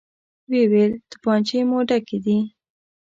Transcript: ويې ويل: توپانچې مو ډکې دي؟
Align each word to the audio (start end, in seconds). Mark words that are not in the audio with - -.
ويې 0.49 0.63
ويل: 0.71 0.93
توپانچې 1.09 1.59
مو 1.69 1.77
ډکې 1.89 2.17
دي؟ 2.25 2.37